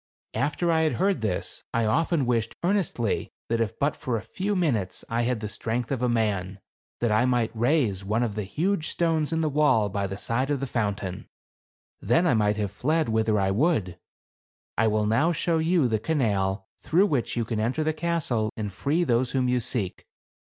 "After 0.49 0.71
I 0.71 0.81
had 0.81 0.93
heard 0.93 1.21
this, 1.21 1.63
I 1.75 1.85
often 1.85 2.25
wished 2.25 2.55
ear 2.65 2.73
nestly 2.73 3.29
that, 3.49 3.61
if 3.61 3.77
but 3.77 3.95
for 3.95 4.17
a 4.17 4.23
few 4.23 4.55
minutes, 4.55 5.05
I 5.09 5.21
had 5.21 5.41
the 5.41 5.47
strength 5.47 5.91
of 5.91 6.01
a 6.01 6.09
man, 6.09 6.59
that 7.01 7.11
I 7.11 7.25
might 7.27 7.55
raise 7.55 8.03
one 8.03 8.23
of 8.23 8.33
the 8.33 8.41
huge 8.41 8.89
stones 8.89 9.31
in 9.31 9.41
the 9.41 9.47
wall 9.49 9.89
by 9.89 10.07
the 10.07 10.17
side 10.17 10.49
of 10.49 10.59
the 10.59 10.65
fount 10.65 11.03
184 11.03 11.27
THE 12.01 12.07
CAB 12.07 12.09
AVAN. 12.09 12.17
ain. 12.17 12.23
Then 12.25 12.31
I 12.31 12.33
might 12.33 12.57
have 12.57 12.71
fled 12.71 13.09
whither 13.09 13.39
I 13.39 13.51
would. 13.51 13.99
I 14.75 14.87
will 14.87 15.05
now 15.05 15.31
show 15.31 15.59
you 15.59 15.87
the 15.87 15.99
canal 15.99 16.67
through 16.79 17.05
which 17.05 17.37
you 17.37 17.45
can 17.45 17.59
enter 17.59 17.83
the 17.83 17.93
castle 17.93 18.49
and 18.57 18.73
free 18.73 19.03
those 19.03 19.33
whom 19.33 19.47
you 19.47 19.59
seek. 19.59 20.07